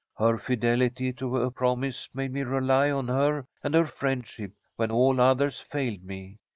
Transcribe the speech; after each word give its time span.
Her 0.17 0.39
fidelity 0.39 1.13
to 1.13 1.37
a 1.37 1.51
promise 1.51 2.09
made 2.11 2.31
me 2.33 2.41
rely 2.41 2.89
on 2.89 3.07
her 3.09 3.45
and 3.63 3.75
her 3.75 3.85
friendship 3.85 4.53
when 4.75 4.89
all 4.89 5.21
others 5.21 5.59
failed 5.59 6.01
me. 6.03 6.39